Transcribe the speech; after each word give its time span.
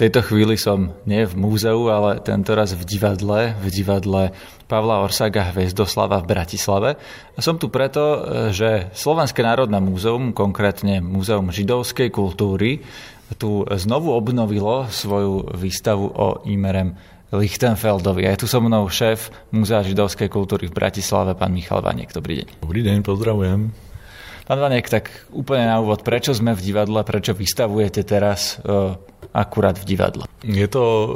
tejto 0.00 0.24
chvíli 0.24 0.56
som 0.56 0.96
nie 1.04 1.28
v 1.28 1.36
múzeu, 1.36 1.76
ale 1.92 2.24
tento 2.24 2.56
raz 2.56 2.72
v 2.72 2.88
divadle, 2.88 3.52
v 3.60 3.66
divadle 3.68 4.32
Pavla 4.64 5.04
Orsaga 5.04 5.52
Hvezdoslava 5.52 6.24
v 6.24 6.30
Bratislave. 6.32 6.90
A 7.36 7.40
som 7.44 7.60
tu 7.60 7.68
preto, 7.68 8.24
že 8.48 8.88
Slovenské 8.96 9.44
národné 9.44 9.76
múzeum, 9.76 10.32
konkrétne 10.32 11.04
Múzeum 11.04 11.52
židovskej 11.52 12.08
kultúry, 12.08 12.80
tu 13.36 13.68
znovu 13.68 14.16
obnovilo 14.16 14.88
svoju 14.88 15.52
výstavu 15.60 16.08
o 16.08 16.48
Imerem 16.48 16.96
Lichtenfeldovi. 17.28 18.24
A 18.24 18.32
je 18.32 18.40
tu 18.42 18.46
so 18.48 18.58
mnou 18.64 18.88
šéf 18.88 19.28
Múzea 19.52 19.84
židovskej 19.84 20.32
kultúry 20.32 20.72
v 20.72 20.80
Bratislave, 20.80 21.36
pán 21.36 21.52
Michal 21.52 21.84
Vaniek. 21.84 22.08
Dobrý 22.08 22.40
deň. 22.40 22.64
Dobrý 22.64 22.80
deň, 22.88 23.04
pozdravujem. 23.04 23.68
Pán 24.48 24.58
Vanek, 24.58 24.90
tak 24.90 25.30
úplne 25.30 25.70
na 25.70 25.78
úvod, 25.78 26.02
prečo 26.02 26.34
sme 26.34 26.58
v 26.58 26.64
divadle, 26.64 27.06
prečo 27.06 27.36
vystavujete 27.36 28.02
teraz 28.02 28.58
uh, 28.66 28.98
akurát 29.32 29.78
v 29.78 29.84
divadle? 29.96 30.24
Je 30.44 30.66
to 30.70 30.82
uh, 30.82 31.06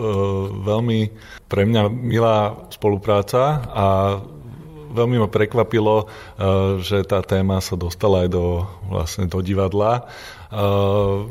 veľmi 0.63 1.11
pre 1.49 1.65
mňa 1.65 1.83
milá 1.91 2.69
spolupráca 2.71 3.63
a 3.71 3.87
veľmi 4.95 5.19
ma 5.19 5.29
prekvapilo, 5.29 6.07
uh, 6.07 6.79
že 6.79 7.03
tá 7.07 7.23
téma 7.25 7.59
sa 7.59 7.75
dostala 7.75 8.27
aj 8.27 8.29
do, 8.31 8.47
vlastne 8.91 9.27
do 9.27 9.41
divadla. 9.43 10.07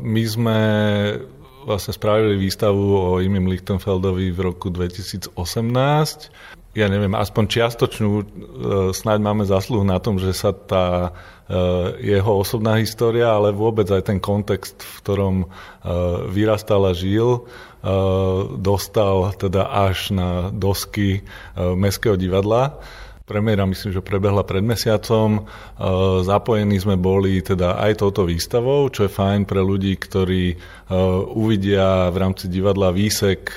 My 0.04 0.22
sme 0.28 0.60
vlastne 1.64 1.96
spravili 1.96 2.36
výstavu 2.36 2.92
o 2.92 3.24
Imim 3.24 3.48
Lichtenfeldovi 3.48 4.28
v 4.36 4.40
roku 4.44 4.68
2018 4.68 5.32
ja 6.74 6.90
neviem, 6.90 7.14
aspoň 7.14 7.44
čiastočnú 7.46 8.10
e, 8.18 8.24
snáď 8.90 9.18
máme 9.22 9.46
zasluhu 9.46 9.86
na 9.86 10.02
tom, 10.02 10.18
že 10.18 10.34
sa 10.34 10.50
tá 10.50 11.14
e, 11.46 12.10
jeho 12.18 12.42
osobná 12.42 12.82
história, 12.82 13.30
ale 13.30 13.54
vôbec 13.54 13.86
aj 13.86 14.10
ten 14.10 14.18
kontext, 14.18 14.82
v 14.82 14.96
ktorom 15.06 15.36
e, 15.42 15.46
vyrastal 16.34 16.90
a 16.90 16.92
žil, 16.92 17.46
dostal 18.64 19.36
teda 19.36 19.68
až 19.68 20.08
na 20.16 20.48
dosky 20.48 21.20
Mestského 21.52 22.16
divadla. 22.16 22.80
Premiéra 23.28 23.68
myslím, 23.68 23.92
že 23.92 24.00
prebehla 24.00 24.40
pred 24.40 24.64
mesiacom. 24.64 25.44
Zapojení 26.24 26.80
sme 26.80 26.96
boli 26.96 27.44
teda 27.44 27.76
aj 27.76 28.00
touto 28.00 28.24
výstavou, 28.24 28.88
čo 28.88 29.04
je 29.04 29.12
fajn 29.12 29.44
pre 29.44 29.60
ľudí, 29.60 30.00
ktorí 30.00 30.56
uvidia 31.36 32.08
v 32.08 32.16
rámci 32.16 32.48
divadla 32.48 32.88
výsek 32.88 33.52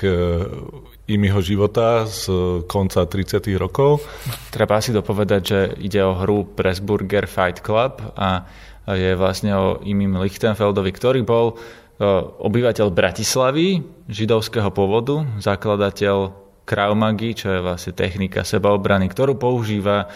im 1.08 1.20
jeho 1.24 1.40
života 1.40 2.04
z 2.04 2.28
konca 2.68 3.08
30. 3.08 3.40
rokov. 3.56 4.04
Treba 4.52 4.76
si 4.84 4.92
dopovedať, 4.92 5.42
že 5.42 5.60
ide 5.80 6.04
o 6.04 6.12
hru 6.12 6.44
Pressburger 6.44 7.24
Fight 7.24 7.64
Club 7.64 8.04
a 8.12 8.44
je 8.92 9.16
vlastne 9.16 9.52
o 9.56 9.66
Imim 9.84 10.20
Lichtenfeldovi, 10.20 10.92
ktorý 10.92 11.20
bol 11.24 11.52
e, 11.52 12.04
obyvateľ 12.44 12.88
Bratislavy, 12.92 13.84
židovského 14.08 14.68
pôvodu, 14.72 15.24
zakladateľ 15.40 16.48
Kraumagy, 16.68 17.32
čo 17.32 17.48
je 17.56 17.64
vlastne 17.64 17.96
technika 17.96 18.44
sebaobrany, 18.44 19.08
ktorú 19.08 19.40
používa 19.40 20.04
e, 20.04 20.06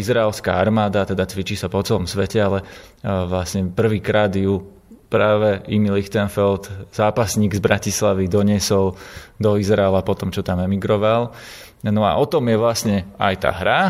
izraelská 0.00 0.56
armáda, 0.56 1.04
teda 1.04 1.28
cvičí 1.28 1.56
sa 1.56 1.68
po 1.68 1.84
celom 1.84 2.08
svete, 2.08 2.40
ale 2.40 2.58
e, 2.60 2.64
vlastne 3.04 3.68
prvýkrát 3.68 4.32
ju 4.32 4.64
práve 5.12 5.60
Emil 5.68 6.00
Lichtenfeld, 6.00 6.88
zápasník 6.88 7.52
z 7.52 7.60
Bratislavy, 7.60 8.32
doniesol 8.32 8.96
do 9.36 9.60
Izraela 9.60 10.00
po 10.00 10.16
tom, 10.16 10.32
čo 10.32 10.40
tam 10.40 10.64
emigroval. 10.64 11.36
No 11.84 12.08
a 12.08 12.16
o 12.16 12.24
tom 12.24 12.48
je 12.48 12.56
vlastne 12.56 12.96
aj 13.20 13.34
tá 13.44 13.50
hra, 13.52 13.80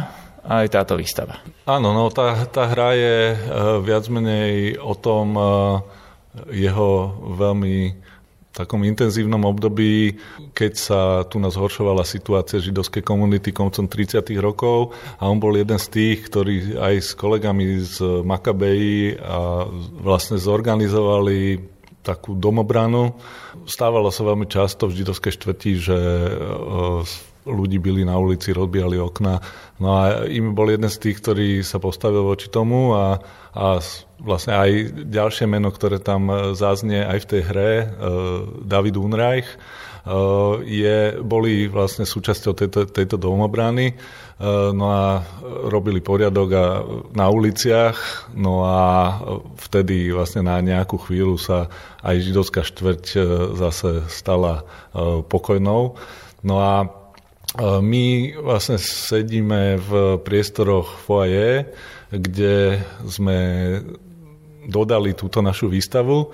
aj 0.42 0.66
táto 0.74 0.98
výstava. 0.98 1.38
Áno, 1.62 1.94
no 1.94 2.10
tá, 2.10 2.34
tá 2.50 2.66
hra 2.66 2.98
je 2.98 3.16
uh, 3.38 3.78
viac 3.78 4.10
menej 4.10 4.74
o 4.82 4.98
tom 4.98 5.38
uh, 5.38 5.78
jeho 6.50 7.14
veľmi 7.38 7.94
takom 8.52 8.84
intenzívnom 8.84 9.48
období, 9.48 10.20
keď 10.52 10.72
sa 10.76 11.00
tu 11.24 11.40
nás 11.40 11.56
zhoršovala 11.56 12.04
situácia 12.04 12.60
židovskej 12.60 13.00
komunity 13.00 13.50
koncom 13.50 13.88
30. 13.88 14.20
rokov 14.38 14.92
a 15.16 15.26
on 15.26 15.40
bol 15.40 15.56
jeden 15.56 15.80
z 15.80 15.88
tých, 15.88 16.28
ktorí 16.28 16.76
aj 16.76 16.94
s 17.00 17.10
kolegami 17.16 17.80
z 17.80 18.20
Makabeji 18.22 19.16
a 19.16 19.64
vlastne 20.04 20.36
zorganizovali 20.36 21.72
takú 22.04 22.36
domobranu. 22.36 23.16
Stávalo 23.64 24.12
sa 24.12 24.26
veľmi 24.26 24.44
často 24.50 24.90
v 24.90 25.00
židovskej 25.00 25.32
štvrti, 25.38 25.70
že 25.78 25.98
e, 25.98 26.32
ľudí 27.46 27.82
byli 27.82 28.06
na 28.06 28.18
ulici, 28.18 28.54
rozbíjali 28.54 28.98
okna. 28.98 29.42
No 29.82 29.98
a 29.98 30.26
im 30.30 30.54
bol 30.54 30.70
jeden 30.70 30.86
z 30.86 30.98
tých, 30.98 31.18
ktorý 31.18 31.48
sa 31.66 31.82
postavil 31.82 32.22
voči 32.22 32.46
tomu 32.46 32.94
a, 32.94 33.18
a 33.52 33.82
vlastne 34.22 34.54
aj 34.54 34.70
ďalšie 35.10 35.50
meno, 35.50 35.74
ktoré 35.74 35.98
tam 35.98 36.30
e, 36.30 36.34
zaznie 36.54 37.02
aj 37.02 37.18
v 37.26 37.28
tej 37.28 37.42
hre, 37.42 37.70
e, 37.82 37.86
David 38.62 38.94
Unreich, 38.94 39.48
e, 39.50 39.56
je, 40.62 41.18
boli 41.18 41.66
vlastne 41.66 42.06
súčasťou 42.06 42.52
tejto, 42.54 42.80
tejto 42.88 43.18
domobrany, 43.18 43.98
no 44.74 44.90
a 44.90 45.22
robili 45.70 46.02
poriadok 46.02 46.48
a, 46.50 46.64
na 47.14 47.30
uliciach, 47.30 48.30
no 48.34 48.66
a 48.66 48.78
vtedy 49.54 50.10
vlastne 50.10 50.42
na 50.42 50.58
nejakú 50.58 50.98
chvíľu 50.98 51.38
sa 51.38 51.70
aj 52.02 52.26
židovská 52.26 52.66
štvrť 52.66 53.04
zase 53.54 54.02
stala 54.10 54.66
pokojnou. 55.30 55.94
No 56.42 56.54
a 56.58 57.01
my 57.60 58.04
vlastne 58.40 58.80
sedíme 58.80 59.76
v 59.76 59.90
priestoroch 60.24 61.04
foaje, 61.04 61.68
kde 62.08 62.80
sme 63.04 63.38
dodali 64.68 65.12
túto 65.12 65.44
našu 65.44 65.68
výstavu, 65.68 66.32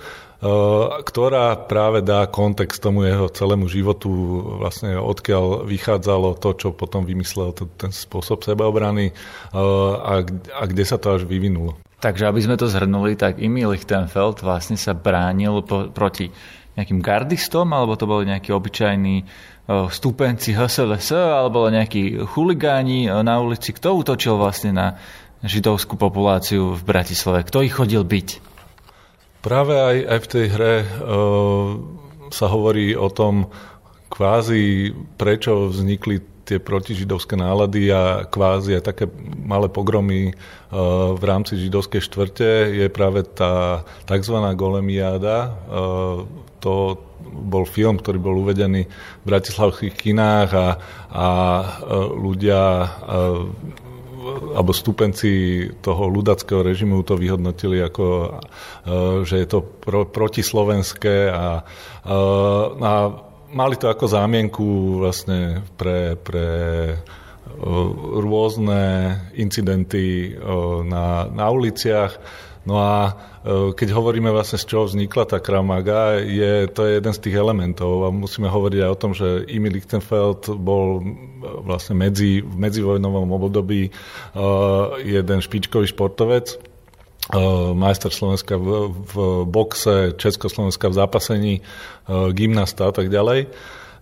ktorá 1.03 1.67
práve 1.67 1.99
dá 1.99 2.23
kontext 2.31 2.79
tomu 2.79 3.03
jeho 3.03 3.27
celému 3.27 3.67
životu, 3.67 4.07
vlastne 4.63 4.95
odkiaľ 4.95 5.67
vychádzalo 5.67 6.39
to, 6.39 6.55
čo 6.55 6.67
potom 6.71 7.03
vymyslel 7.03 7.51
ten 7.75 7.91
spôsob 7.91 8.47
sebaobrany 8.47 9.11
eh, 9.11 9.57
a, 9.59 10.23
kde 10.63 10.83
sa 10.87 10.95
to 10.95 11.19
až 11.19 11.27
vyvinulo. 11.27 11.75
Takže 11.99 12.31
aby 12.31 12.39
sme 12.39 12.55
to 12.55 12.71
zhrnuli, 12.71 13.19
tak 13.19 13.43
Emil 13.43 13.75
Lichtenfeld 13.75 14.39
vlastne 14.39 14.79
sa 14.79 14.95
bránil 14.95 15.59
proti 15.91 16.31
nejakým 16.79 17.03
gardistom, 17.03 17.75
alebo 17.75 17.99
to 17.99 18.07
boli 18.07 18.23
nejakí 18.31 18.55
obyčajní 18.55 19.27
stúpenci 19.69 20.57
HSLS, 20.57 21.13
alebo 21.13 21.69
nejakí 21.69 22.17
chuligáni 22.25 23.05
na 23.05 23.37
ulici. 23.37 23.69
Kto 23.69 24.01
útočil 24.01 24.33
vlastne 24.33 24.73
na 24.73 24.87
židovskú 25.45 25.93
populáciu 25.93 26.73
v 26.73 26.81
Bratislave? 26.81 27.45
Kto 27.45 27.61
ich 27.61 27.77
chodil 27.77 28.01
byť? 28.01 28.27
Práve 29.45 29.77
aj, 29.77 29.97
aj 30.09 30.19
v 30.19 30.27
tej 30.27 30.45
hre 30.51 30.75
uh, 30.81 30.87
sa 32.33 32.45
hovorí 32.49 32.97
o 32.97 33.07
tom 33.13 33.53
kvázi, 34.09 34.91
prečo 35.15 35.69
vznikli 35.69 36.19
tie 36.49 36.57
protižidovské 36.57 37.37
nálady 37.37 37.93
a 37.93 38.25
kvázi 38.25 38.81
aj 38.81 38.83
také 38.89 39.05
malé 39.45 39.69
pogromy 39.69 40.33
v 41.13 41.21
rámci 41.21 41.61
židovskej 41.61 42.01
štvrte 42.01 42.73
je 42.73 42.87
práve 42.89 43.21
tá 43.21 43.85
tzv. 44.09 44.33
golemiáda. 44.57 45.53
To 46.65 46.73
bol 47.29 47.65
film, 47.69 48.01
ktorý 48.01 48.17
bol 48.17 48.35
uvedený 48.41 48.89
v 48.89 49.25
bratislavských 49.25 49.95
kinách 49.95 50.49
a, 50.53 50.67
a 51.09 51.27
ľudia 52.13 52.61
alebo 54.55 54.71
stupenci 54.75 55.65
toho 55.79 56.11
ľudackého 56.11 56.61
režimu 56.61 57.01
to 57.07 57.15
vyhodnotili 57.15 57.79
ako, 57.79 58.05
e, 58.05 58.29
že 59.23 59.35
je 59.43 59.47
to 59.47 59.59
pro, 59.63 60.03
protislovenské 60.05 61.31
a, 61.31 61.63
e, 62.03 62.15
a 62.79 62.93
mali 63.49 63.75
to 63.79 63.87
ako 63.87 64.05
zámienku 64.05 64.99
vlastne 65.01 65.63
pre, 65.79 66.19
pre 66.19 66.47
e, 66.93 66.97
rôzne 68.19 68.81
incidenty 69.33 70.37
na, 70.85 71.25
na 71.33 71.45
uliciach. 71.49 72.13
No 72.69 72.77
a 72.77 72.93
e, 73.41 73.73
keď 73.73 73.97
hovoríme 73.97 74.29
vlastne, 74.29 74.61
z 74.61 74.69
čoho 74.69 74.85
vznikla 74.85 75.25
tá 75.25 75.41
Kramaga, 75.41 76.21
je, 76.21 76.69
to 76.69 76.85
je 76.85 77.01
jeden 77.01 77.13
z 77.17 77.23
tých 77.25 77.35
elementov 77.41 78.05
a 78.05 78.13
musíme 78.13 78.45
hovoriť 78.45 78.79
aj 78.85 78.91
o 78.93 78.99
tom, 79.01 79.11
že 79.17 79.49
Emil 79.49 79.73
Lichtenfeld 79.73 80.53
bol 80.61 81.01
vlastne 81.65 81.97
medzi, 81.97 82.45
v 82.45 82.55
medzivojnovom 82.61 83.25
období 83.33 83.89
uh, 83.89 85.01
jeden 85.01 85.41
špičkový 85.41 85.89
športovec, 85.89 86.61
uh, 87.33 87.73
majster 87.73 88.13
Slovenska 88.13 88.61
v, 88.61 88.93
v 88.93 89.13
boxe, 89.49 90.13
Československa 90.13 90.93
v 90.93 90.97
zápasení, 91.01 91.55
gymnasta 92.09 92.89
a 92.89 92.93
tak 92.93 93.09
ďalej. 93.09 93.49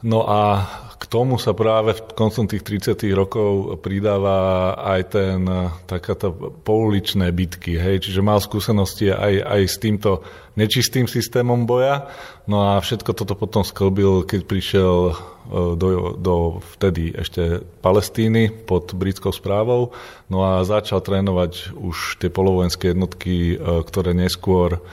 No 0.04 0.28
a 0.28 0.68
k 0.98 1.04
tomu 1.06 1.38
sa 1.38 1.54
práve 1.54 1.94
v 1.94 2.02
koncom 2.18 2.50
tých 2.50 2.66
30. 2.66 2.98
rokov 3.14 3.78
pridáva 3.86 4.74
aj 4.98 5.02
ten, 5.14 5.46
takáto 5.86 6.34
pouličné 6.66 7.30
bitky, 7.30 7.78
hej, 7.78 8.02
čiže 8.02 8.26
mal 8.26 8.42
skúsenosti 8.42 9.14
aj, 9.14 9.46
aj 9.46 9.62
s 9.70 9.78
týmto 9.78 10.26
nečistým 10.58 11.06
systémom 11.06 11.70
boja, 11.70 12.10
no 12.50 12.66
a 12.66 12.82
všetko 12.82 13.14
toto 13.14 13.38
potom 13.38 13.62
sklbil, 13.62 14.26
keď 14.26 14.42
prišiel 14.50 15.14
do, 15.52 16.18
do 16.20 16.36
vtedy 16.76 17.16
ešte 17.16 17.64
Palestíny 17.82 18.52
pod 18.52 18.92
britskou 18.92 19.32
správou, 19.32 19.96
no 20.28 20.44
a 20.44 20.68
začal 20.68 21.00
trénovať 21.00 21.76
už 21.76 22.20
tie 22.20 22.28
polovojenské 22.28 22.92
jednotky, 22.92 23.56
ktoré 23.58 24.12
neskôr 24.12 24.84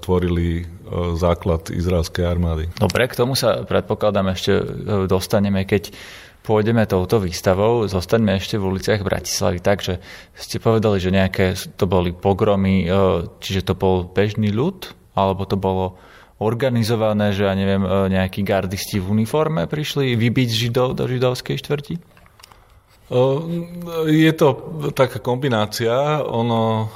tvorili 0.00 0.70
základ 1.18 1.74
izraelskej 1.74 2.24
armády. 2.24 2.64
Dobre, 2.78 3.10
k 3.10 3.18
tomu 3.18 3.34
sa 3.34 3.66
predpokladám 3.66 4.30
ešte 4.36 4.52
dostaneme, 5.10 5.66
keď 5.66 5.90
pôjdeme 6.44 6.84
touto 6.84 7.16
výstavou, 7.24 7.88
zostaňme 7.88 8.36
ešte 8.36 8.60
v 8.60 8.76
uliciach 8.76 9.00
Bratislavy. 9.00 9.64
Takže 9.64 9.98
ste 10.36 10.60
povedali, 10.60 11.00
že 11.00 11.08
nejaké 11.08 11.56
to 11.80 11.88
boli 11.88 12.12
pogromy, 12.12 12.84
e, 12.84 12.88
čiže 13.40 13.72
to 13.72 13.74
bol 13.74 14.04
bežný 14.04 14.52
ľud, 14.52 14.92
alebo 15.16 15.48
to 15.48 15.56
bolo 15.56 15.96
organizované, 16.42 17.30
že 17.30 17.46
ja 17.46 17.54
neviem, 17.54 17.82
e, 17.82 18.10
nejakí 18.10 18.42
gardisti 18.42 18.98
v 18.98 19.22
uniforme 19.22 19.70
prišli 19.70 20.18
vybiť 20.18 20.48
Židov 20.50 20.98
do 20.98 21.06
židovskej 21.06 21.56
štvrti? 21.62 21.94
E, 21.94 22.02
je 24.10 24.32
to 24.34 24.48
taká 24.94 25.22
kombinácia. 25.22 26.22
Ono 26.26 26.90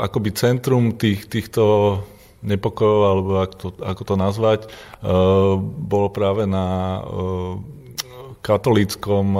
akoby 0.00 0.30
centrum 0.34 0.98
tých, 0.98 1.30
týchto 1.30 1.96
nepokojov, 2.40 3.00
alebo 3.04 3.30
ako 3.40 3.54
to, 3.56 3.68
ako 3.84 4.02
to 4.04 4.14
nazvať, 4.16 4.60
bolo 5.60 6.08
práve 6.08 6.48
na 6.48 7.00
katolíckom 8.40 9.36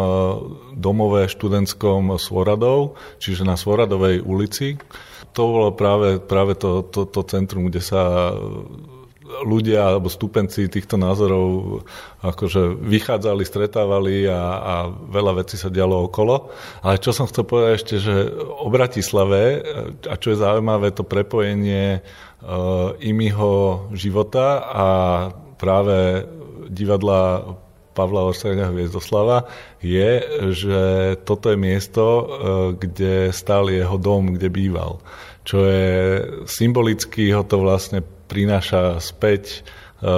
domove 0.76 1.28
študentskom 1.28 2.16
Svoradov, 2.20 3.00
čiže 3.16 3.44
na 3.44 3.56
Svoradovej 3.56 4.20
ulici. 4.20 4.76
To 5.34 5.42
bolo 5.46 5.68
práve, 5.74 6.18
práve 6.18 6.58
to, 6.58 6.82
to, 6.86 7.06
to 7.06 7.20
centrum, 7.26 7.70
kde 7.70 7.82
sa 7.82 8.34
ľudia 9.46 9.94
alebo 9.94 10.10
stupenci 10.10 10.66
týchto 10.66 10.98
názorov 10.98 11.80
akože 12.20 12.76
vychádzali, 12.76 13.42
stretávali 13.46 14.26
a, 14.26 14.42
a 14.58 14.74
veľa 14.90 15.44
vecí 15.44 15.54
sa 15.54 15.70
dialo 15.70 16.10
okolo. 16.10 16.50
Ale 16.82 17.00
čo 17.00 17.14
som 17.14 17.30
chcel 17.30 17.46
povedať 17.46 17.72
ešte, 17.78 17.94
že 18.02 18.14
o 18.42 18.68
Bratislave, 18.68 19.62
a 20.10 20.14
čo 20.18 20.34
je 20.34 20.42
zaujímavé, 20.42 20.92
to 20.92 21.06
prepojenie 21.06 22.02
uh, 22.02 22.92
imiho 23.00 23.86
života 23.94 24.66
a 24.66 24.86
práve 25.56 26.26
divadla 26.70 27.54
Pavla 28.00 28.32
Orsaňa 28.32 28.72
Hviezdoslava 28.72 29.44
je, 29.84 30.24
že 30.56 30.80
toto 31.28 31.52
je 31.52 31.58
miesto, 31.60 32.04
uh, 32.08 32.24
kde 32.72 33.28
stál 33.36 33.68
jeho 33.68 34.00
dom, 34.00 34.40
kde 34.40 34.48
býval. 34.48 35.04
Čo 35.44 35.68
je 35.68 35.92
symbolicky, 36.48 37.28
ho 37.36 37.44
to 37.44 37.60
vlastne 37.60 38.00
prináša 38.30 39.02
späť 39.02 39.60
eh, 39.60 40.08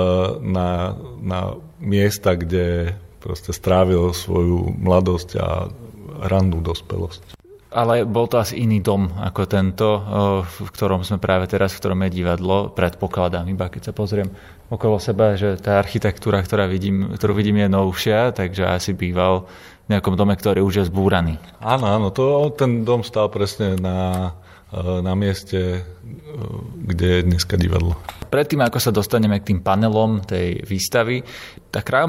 na, 0.44 0.92
na 1.24 1.56
miesta, 1.80 2.36
kde 2.36 2.92
proste 3.24 3.56
strávil 3.56 4.12
svoju 4.12 4.76
mladosť 4.76 5.28
a 5.40 5.72
rannú 6.28 6.60
dospelosť. 6.60 7.41
Ale 7.72 8.04
bol 8.04 8.28
to 8.28 8.36
asi 8.36 8.60
iný 8.60 8.84
dom 8.84 9.08
ako 9.16 9.48
tento, 9.48 9.88
v 10.44 10.68
ktorom 10.76 11.02
sme 11.08 11.16
práve 11.16 11.48
teraz, 11.48 11.72
v 11.72 11.80
ktorom 11.80 12.04
je 12.04 12.20
divadlo. 12.20 12.68
Predpokladám, 12.70 13.48
iba 13.48 13.72
keď 13.72 13.90
sa 13.90 13.92
pozriem 13.96 14.28
okolo 14.68 15.00
seba, 15.00 15.36
že 15.36 15.56
tá 15.56 15.80
architektúra, 15.80 16.44
ktorá 16.44 16.68
vidím, 16.68 17.16
ktorú 17.16 17.32
vidím, 17.32 17.64
je 17.64 17.68
novšia, 17.72 18.36
takže 18.36 18.68
asi 18.68 18.92
býval 18.92 19.48
v 19.84 19.98
nejakom 19.98 20.16
dome, 20.16 20.36
ktorý 20.36 20.60
už 20.64 20.84
je 20.84 20.88
zbúraný. 20.88 21.40
Áno, 21.60 21.88
áno, 21.88 22.08
to, 22.12 22.52
ten 22.52 22.84
dom 22.84 23.00
stal 23.04 23.32
presne 23.32 23.76
na 23.80 24.30
na 25.04 25.12
mieste, 25.12 25.60
eh, 25.60 25.84
kde 26.88 27.06
je 27.06 27.20
dneska 27.28 27.60
divadlo. 27.60 28.00
Predtým, 28.32 28.64
ako 28.64 28.78
sa 28.80 28.88
dostaneme 28.88 29.36
k 29.44 29.52
tým 29.52 29.60
panelom 29.60 30.24
tej 30.24 30.64
výstavy, 30.64 31.20
tá 31.68 31.84
Krav 31.84 32.08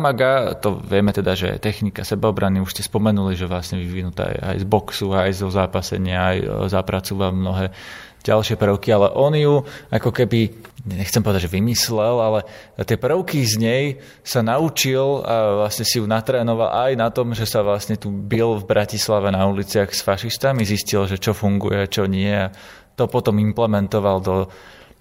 to 0.64 0.80
vieme 0.80 1.12
teda, 1.12 1.36
že 1.36 1.60
technika 1.60 2.08
sebaobrany, 2.08 2.64
už 2.64 2.80
ste 2.80 2.84
spomenuli, 2.88 3.36
že 3.36 3.52
vlastne 3.52 3.84
vyvinutá 3.84 4.32
aj 4.32 4.64
z 4.64 4.66
boxu, 4.68 5.12
aj 5.12 5.32
zo 5.36 5.52
zápasenia, 5.52 6.20
aj 6.24 6.38
eh, 6.40 6.48
zapracúva 6.72 7.36
mnohé 7.36 7.76
ďalšie 8.24 8.56
prvky, 8.56 8.90
ale 8.96 9.12
on 9.12 9.36
ju 9.36 9.68
ako 9.92 10.10
keby, 10.16 10.56
nechcem 10.88 11.20
povedať, 11.20 11.52
že 11.52 11.56
vymyslel, 11.60 12.16
ale 12.24 12.40
tie 12.88 12.96
prvky 12.96 13.44
z 13.44 13.56
nej 13.60 13.84
sa 14.24 14.40
naučil 14.40 15.22
a 15.28 15.68
vlastne 15.68 15.84
si 15.84 16.00
ju 16.00 16.08
natrénoval 16.08 16.72
aj 16.72 16.92
na 16.96 17.12
tom, 17.12 17.36
že 17.36 17.44
sa 17.44 17.60
vlastne 17.62 18.00
tu 18.00 18.10
bil 18.10 18.56
v 18.58 18.64
Bratislave 18.64 19.28
na 19.30 19.44
uliciach 19.44 19.92
s 19.92 20.02
fašistami, 20.02 20.64
zistil, 20.64 21.04
že 21.04 21.20
čo 21.20 21.36
funguje, 21.36 21.92
čo 21.92 22.08
nie 22.08 22.32
a 22.32 22.52
to 22.96 23.12
potom 23.12 23.44
implementoval 23.44 24.24
do 24.24 24.36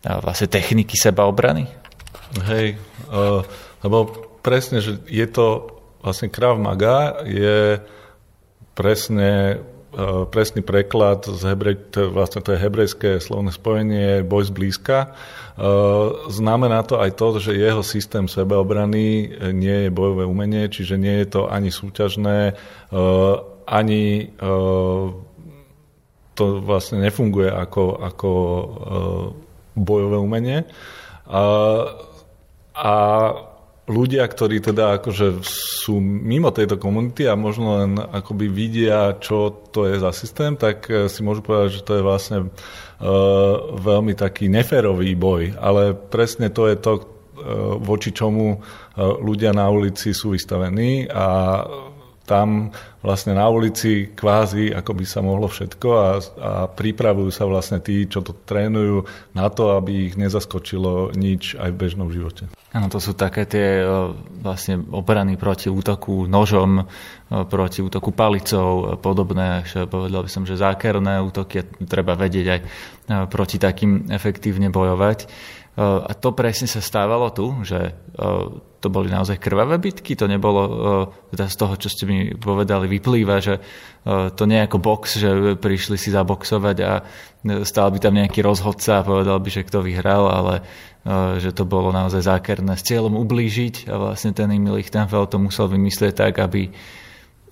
vlastne 0.03 0.51
techniky 0.51 0.99
sebaobrany. 0.99 1.71
Hej, 2.51 2.81
uh, 3.13 3.47
lebo 3.87 4.09
presne, 4.43 4.83
že 4.83 4.99
je 5.07 5.27
to 5.31 5.79
vlastne 6.03 6.27
Krav 6.27 6.59
Maga, 6.59 7.23
je 7.23 7.79
presne 8.75 9.63
presný 10.33 10.65
preklad 10.65 11.29
z 11.29 11.43
hebrej, 11.53 11.77
to, 11.93 12.09
vlastne 12.09 12.41
to 12.41 12.57
je 12.57 12.63
hebrejské 12.65 13.21
slovné 13.21 13.53
spojenie 13.53 14.25
boj 14.25 14.49
zblízka. 14.49 15.13
Eh, 15.13 15.63
znamená 16.33 16.81
to 16.89 16.97
aj 16.97 17.13
to, 17.13 17.37
že 17.37 17.61
jeho 17.61 17.85
systém 17.85 18.25
sebeobrany 18.25 19.37
nie 19.53 19.79
je 19.89 19.91
bojové 19.93 20.25
umenie, 20.25 20.73
čiže 20.73 20.97
nie 20.97 21.21
je 21.25 21.29
to 21.29 21.41
ani 21.53 21.69
súťažné, 21.69 22.57
ani 23.63 24.03
to 26.33 26.45
vlastne 26.65 26.99
nefunguje 27.05 27.49
ako, 27.53 27.85
ako 28.01 28.31
bojové 29.77 30.19
umenie. 30.19 30.59
A 32.73 32.95
ľudia, 33.91 34.23
ktorí 34.23 34.63
teda 34.63 35.03
akože 35.03 35.43
sú 35.47 35.99
mimo 35.99 36.55
tejto 36.55 36.79
komunity 36.79 37.27
a 37.27 37.35
možno 37.35 37.83
len 37.83 37.99
akoby 37.99 38.47
vidia, 38.47 39.19
čo 39.19 39.51
to 39.75 39.91
je 39.91 39.99
za 39.99 40.15
systém, 40.15 40.55
tak 40.55 40.87
eh, 40.87 41.11
si 41.11 41.27
môžu 41.27 41.43
povedať, 41.43 41.83
že 41.83 41.87
to 41.87 41.93
je 41.99 42.03
vlastne 42.07 42.39
uh, 42.47 42.49
veľmi 43.75 44.15
taký 44.15 44.47
neférový 44.47 45.19
boj. 45.19 45.59
Ale 45.59 45.99
presne 45.99 46.55
to 46.55 46.71
je 46.71 46.77
to, 46.79 46.93
uh, 46.95 47.03
voči 47.83 48.15
čomu 48.15 48.59
uh, 48.59 48.61
ľudia 49.19 49.51
na 49.51 49.67
ulici 49.67 50.15
sú 50.15 50.39
vystavení 50.39 51.11
a 51.11 51.27
tam 52.23 52.71
vlastne 53.03 53.35
na 53.35 53.51
ulici 53.51 54.15
kvázi 54.15 54.71
ako 54.71 54.91
by 54.95 55.05
sa 55.05 55.21
mohlo 55.21 55.51
všetko 55.51 55.89
a, 55.91 56.09
a 56.39 56.51
pripravujú 56.71 57.31
sa 57.35 57.51
vlastne 57.51 57.83
tí, 57.83 58.07
čo 58.07 58.23
to 58.23 58.33
trénujú 58.47 59.05
na 59.35 59.51
to, 59.51 59.75
aby 59.75 60.11
ich 60.11 60.15
nezaskočilo 60.15 61.11
nič 61.13 61.59
aj 61.59 61.71
v 61.75 61.81
bežnom 61.83 62.09
živote. 62.15 62.47
Áno, 62.73 62.89
to 62.89 63.05
sú 63.05 63.13
také 63.13 63.45
tie 63.45 63.85
vlastne 64.41 64.81
obrany 64.81 65.37
proti 65.37 65.69
útoku 65.69 66.25
nožom, 66.25 66.89
proti 67.29 67.85
útoku 67.85 68.17
palicou, 68.17 68.97
podobné, 68.97 69.61
povedal 69.93 70.25
by 70.25 70.31
som, 70.33 70.49
že 70.49 70.57
zákerné 70.57 71.21
útoky 71.21 71.69
treba 71.85 72.17
vedieť 72.17 72.47
aj 72.49 72.61
proti 73.29 73.61
takým 73.61 74.09
efektívne 74.09 74.73
bojovať. 74.73 75.29
A 75.73 76.13
to 76.13 76.37
presne 76.37 76.69
sa 76.69 76.85
stávalo 76.85 77.33
tu, 77.33 77.49
že 77.65 77.97
to 78.83 78.89
boli 78.93 79.09
naozaj 79.09 79.41
krvavé 79.41 79.81
bitky, 79.81 80.13
to 80.13 80.29
nebolo, 80.29 80.61
teda 81.33 81.49
z 81.49 81.57
toho, 81.57 81.75
čo 81.81 81.89
ste 81.89 82.05
mi 82.05 82.19
povedali, 82.37 82.93
vyplýva, 82.93 83.41
že 83.41 83.57
to 84.37 84.45
nie 84.45 84.61
je 84.61 84.67
ako 84.69 84.79
box, 84.83 85.03
že 85.17 85.57
prišli 85.57 85.97
si 85.97 86.13
zaboxovať 86.13 86.77
a 86.85 86.93
stál 87.65 87.89
by 87.89 87.99
tam 88.05 88.21
nejaký 88.21 88.45
rozhodca 88.45 89.01
a 89.01 89.07
povedal 89.07 89.41
by, 89.41 89.49
že 89.49 89.65
kto 89.65 89.81
vyhral, 89.81 90.29
ale 90.29 90.55
že 91.41 91.57
to 91.57 91.65
bolo 91.65 91.89
naozaj 91.89 92.21
zákerné 92.21 92.77
s 92.77 92.85
cieľom 92.85 93.17
ublížiť 93.17 93.89
a 93.89 93.97
vlastne 93.97 94.37
ten 94.37 94.53
Emil 94.53 94.77
Lichtenfeld 94.77 95.33
to 95.33 95.41
musel 95.41 95.73
vymyslieť 95.73 96.13
tak, 96.13 96.37
aby, 96.37 96.69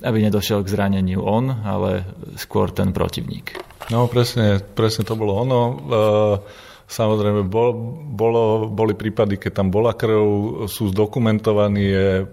aby 0.04 0.18
nedošiel 0.28 0.60
k 0.60 0.72
zraneniu 0.76 1.24
on, 1.24 1.56
ale 1.64 2.04
skôr 2.36 2.68
ten 2.68 2.92
protivník. 2.92 3.56
No 3.88 4.12
presne, 4.12 4.60
presne 4.60 5.08
to 5.08 5.16
bolo 5.16 5.40
ono. 5.40 5.60
Uh 5.88 6.68
Samozrejme, 6.90 7.46
bol, 7.46 7.70
bolo, 8.18 8.66
boli 8.66 8.98
prípady, 8.98 9.38
keď 9.38 9.62
tam 9.62 9.68
bola 9.70 9.94
krv, 9.94 10.66
sú 10.66 10.90
zdokumentovaní, 10.90 11.86
je 11.86 12.08
e, 12.18 12.24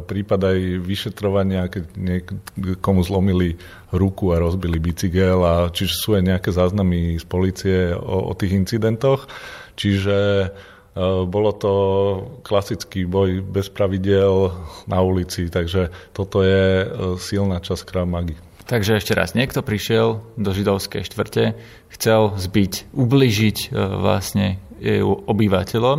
prípad 0.00 0.40
aj 0.40 0.58
vyšetrovania, 0.80 1.68
keď 1.68 1.84
niekomu 2.56 3.04
zlomili 3.04 3.60
ruku 3.92 4.32
a 4.32 4.40
rozbili 4.40 4.80
bicykel, 4.80 5.44
a 5.44 5.68
čiže 5.68 6.00
sú 6.00 6.16
aj 6.16 6.32
nejaké 6.32 6.48
záznamy 6.48 7.20
z 7.20 7.26
policie 7.28 7.78
o, 7.92 8.32
o 8.32 8.32
tých 8.32 8.56
incidentoch. 8.56 9.28
Čiže 9.76 10.16
e, 10.16 10.48
bolo 11.28 11.52
to 11.52 11.72
klasický 12.40 13.04
boj 13.04 13.44
bez 13.44 13.68
pravidel 13.68 14.48
na 14.88 15.04
ulici, 15.04 15.52
takže 15.52 15.92
toto 16.16 16.40
je 16.40 16.64
e, 16.80 16.86
silná 17.20 17.60
časť 17.60 17.84
Krav 17.84 18.08
Magy. 18.08 18.55
Takže 18.66 18.98
ešte 18.98 19.14
raz, 19.14 19.38
niekto 19.38 19.62
prišiel 19.62 20.26
do 20.34 20.50
židovskej 20.50 21.06
štvrte, 21.06 21.54
chcel 21.94 22.34
zbiť, 22.34 22.90
ubližiť 22.90 23.58
e, 23.62 23.78
vlastne 23.78 24.58
obyvateľom 25.30 25.98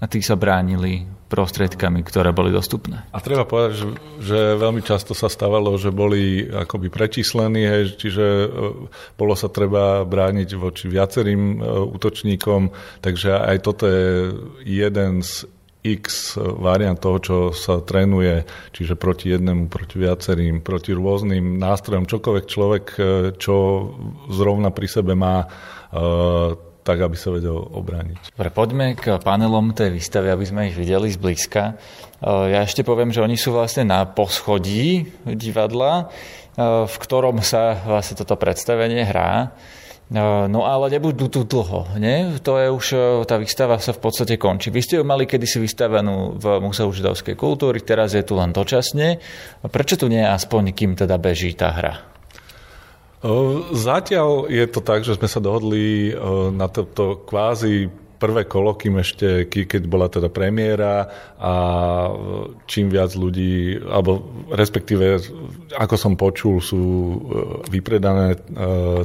a 0.00 0.04
tí 0.08 0.24
sa 0.24 0.38
bránili 0.38 1.04
prostriedkami, 1.26 2.06
ktoré 2.06 2.30
boli 2.30 2.54
dostupné. 2.54 3.02
A 3.10 3.18
treba 3.18 3.42
povedať, 3.42 3.82
že, 3.82 3.86
že 4.22 4.38
veľmi 4.54 4.78
často 4.86 5.10
sa 5.10 5.26
stávalo, 5.26 5.74
že 5.74 5.90
boli 5.90 6.46
akoby 6.46 6.86
prečíslení, 6.86 7.66
hej, 7.66 7.98
čiže 7.98 8.24
e, 8.24 8.48
bolo 9.18 9.34
sa 9.34 9.50
treba 9.50 10.06
brániť 10.06 10.48
voči 10.54 10.86
viacerým 10.86 11.42
e, 11.42 11.66
útočníkom, 11.98 12.70
takže 13.02 13.34
aj 13.34 13.56
toto 13.66 13.90
je 13.90 14.30
jeden 14.62 15.26
z 15.26 15.50
x 15.94 16.34
variant 16.40 16.98
toho, 16.98 17.18
čo 17.22 17.36
sa 17.54 17.78
trénuje, 17.78 18.42
čiže 18.74 18.98
proti 18.98 19.30
jednému, 19.30 19.70
proti 19.70 20.02
viacerým, 20.02 20.66
proti 20.66 20.90
rôznym 20.90 21.62
nástrojom, 21.62 22.10
čokoľvek 22.10 22.44
človek, 22.50 22.84
čo 23.38 23.56
zrovna 24.34 24.74
pri 24.74 24.88
sebe 24.90 25.14
má, 25.14 25.46
tak, 26.86 27.02
aby 27.02 27.18
sa 27.18 27.34
vedel 27.34 27.58
obrániť. 27.58 28.30
Dobre, 28.34 28.50
poďme 28.54 28.86
k 28.94 29.18
panelom 29.18 29.74
tej 29.74 29.90
výstavy, 29.90 30.30
aby 30.30 30.44
sme 30.46 30.70
ich 30.70 30.78
videli 30.78 31.10
zblízka. 31.10 31.74
Ja 32.22 32.62
ešte 32.62 32.86
poviem, 32.86 33.10
že 33.10 33.26
oni 33.26 33.34
sú 33.34 33.50
vlastne 33.50 33.90
na 33.90 34.06
poschodí 34.06 35.10
divadla, 35.26 36.14
v 36.86 36.96
ktorom 37.02 37.42
sa 37.42 37.76
vlastne 37.84 38.16
toto 38.22 38.38
predstavenie 38.38 39.02
hrá. 39.02 39.50
No 40.06 40.62
ale 40.62 40.86
nebudú 40.94 41.26
tu 41.26 41.42
dlho, 41.42 41.98
nie? 41.98 42.38
To 42.46 42.62
je 42.62 42.70
už, 42.70 42.86
tá 43.26 43.42
výstava 43.42 43.74
sa 43.82 43.90
v 43.90 44.06
podstate 44.06 44.38
končí. 44.38 44.70
Vy 44.70 44.80
ste 44.86 44.94
ju 44.98 45.04
mali 45.04 45.26
kedysi 45.26 45.58
vystavenú 45.58 46.38
v 46.38 46.62
Múzeu 46.62 46.86
židovskej 46.94 47.34
kultúry, 47.34 47.82
teraz 47.82 48.14
je 48.14 48.22
tu 48.22 48.38
len 48.38 48.54
dočasne. 48.54 49.18
Prečo 49.66 49.98
tu 49.98 50.06
nie 50.06 50.22
je 50.22 50.30
aspoň, 50.30 50.70
kým 50.78 50.94
teda 50.94 51.18
beží 51.18 51.58
tá 51.58 51.74
hra? 51.74 52.06
Zatiaľ 53.74 54.46
je 54.46 54.64
to 54.70 54.78
tak, 54.78 55.02
že 55.02 55.18
sme 55.18 55.26
sa 55.26 55.42
dohodli 55.42 56.14
na 56.54 56.70
toto 56.70 57.26
kvázi 57.26 57.90
prvé 58.16 58.48
kolo, 58.48 58.74
kým 58.74 59.00
ešte, 59.00 59.46
keď 59.48 59.82
bola 59.86 60.08
teda 60.08 60.32
premiéra 60.32 61.06
a 61.36 61.54
čím 62.64 62.88
viac 62.88 63.12
ľudí, 63.12 63.76
alebo 63.84 64.24
respektíve, 64.50 65.20
ako 65.76 65.94
som 65.94 66.16
počul, 66.16 66.58
sú 66.64 66.84
vypredané 67.68 68.40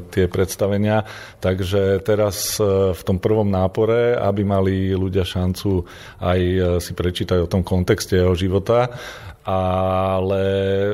tie 0.10 0.26
predstavenia, 0.32 1.04
takže 1.44 2.00
teraz 2.02 2.58
v 2.96 3.02
tom 3.04 3.20
prvom 3.20 3.52
nápore, 3.52 4.16
aby 4.16 4.42
mali 4.48 4.96
ľudia 4.96 5.28
šancu 5.28 5.84
aj 6.24 6.40
si 6.80 6.92
prečítať 6.96 7.44
o 7.44 7.52
tom 7.52 7.62
kontexte 7.62 8.16
jeho 8.16 8.34
života, 8.34 8.96
ale 9.42 10.44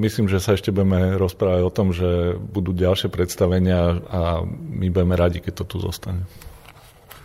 myslím, 0.00 0.32
že 0.32 0.40
sa 0.40 0.56
ešte 0.56 0.72
budeme 0.72 1.20
rozprávať 1.20 1.62
o 1.62 1.74
tom, 1.74 1.92
že 1.92 2.36
budú 2.40 2.72
ďalšie 2.72 3.12
predstavenia 3.12 4.00
a 4.08 4.20
my 4.48 4.88
budeme 4.88 5.14
radi, 5.16 5.44
keď 5.44 5.52
to 5.60 5.64
tu 5.68 5.76
zostane. 5.84 6.24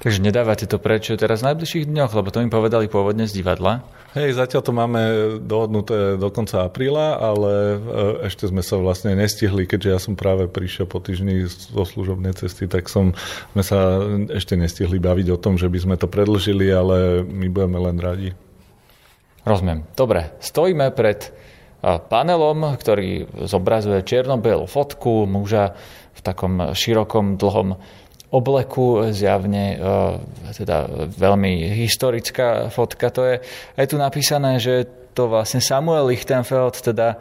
Takže 0.01 0.17
nedávate 0.17 0.65
to 0.65 0.81
preč 0.81 1.13
teraz 1.13 1.45
v 1.45 1.53
najbližších 1.53 1.85
dňoch, 1.85 2.11
lebo 2.17 2.33
to 2.33 2.41
mi 2.41 2.49
povedali 2.49 2.89
pôvodne 2.89 3.29
z 3.29 3.37
divadla. 3.37 3.85
Hej, 4.17 4.33
zatiaľ 4.33 4.61
to 4.65 4.73
máme 4.73 5.01
dohodnuté 5.45 6.17
do 6.17 6.33
konca 6.33 6.65
apríla, 6.65 7.21
ale 7.21 7.51
e, 7.53 7.77
ešte 8.25 8.49
sme 8.49 8.65
sa 8.65 8.81
vlastne 8.81 9.13
nestihli, 9.13 9.69
keďže 9.69 9.89
ja 9.93 9.99
som 10.01 10.17
práve 10.17 10.49
prišiel 10.49 10.89
po 10.89 10.97
týždni 10.97 11.45
zo 11.45 11.85
služobnej 11.85 12.33
cesty, 12.33 12.65
tak 12.65 12.89
som, 12.89 13.13
sme 13.53 13.61
sa 13.61 14.01
ešte 14.33 14.57
nestihli 14.57 14.97
baviť 14.97 15.27
o 15.31 15.37
tom, 15.37 15.61
že 15.61 15.69
by 15.69 15.77
sme 15.77 15.95
to 16.01 16.09
predlžili, 16.09 16.65
ale 16.73 17.21
my 17.21 17.45
budeme 17.53 17.77
len 17.77 17.97
radi. 18.01 18.29
Rozumiem. 19.45 19.85
Dobre, 19.93 20.33
stojíme 20.41 20.89
pred 20.97 21.29
panelom, 21.81 22.77
ktorý 22.77 23.25
zobrazuje 23.49 24.05
čierno 24.05 24.37
fotku 24.65 25.29
muža 25.29 25.73
v 26.13 26.19
takom 26.21 26.73
širokom, 26.77 27.37
dlhom 27.41 27.77
obleku, 28.31 29.11
zjavne 29.11 29.75
teda 30.55 30.87
veľmi 31.11 31.67
historická 31.75 32.71
fotka. 32.71 33.11
To 33.11 33.27
je 33.27 33.35
aj 33.75 33.85
tu 33.91 33.99
napísané, 33.99 34.55
že 34.57 34.87
to 35.11 35.27
vlastne 35.27 35.59
Samuel 35.59 36.07
Lichtenfeld, 36.07 36.79
teda 36.79 37.19